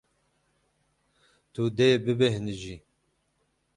Tu 1.53 1.63
dê 1.77 1.89
bibêhnijî. 2.03 2.75